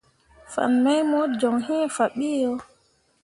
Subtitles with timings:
[0.53, 2.51] Fan mai mo joŋ iŋ faɓeʼ yo.